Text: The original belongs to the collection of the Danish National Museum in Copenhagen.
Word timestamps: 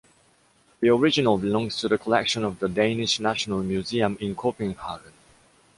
The 0.79 0.89
original 0.89 1.37
belongs 1.37 1.77
to 1.77 1.87
the 1.87 1.99
collection 1.99 2.43
of 2.43 2.57
the 2.57 2.67
Danish 2.67 3.19
National 3.19 3.61
Museum 3.61 4.17
in 4.19 4.35
Copenhagen. 4.35 5.13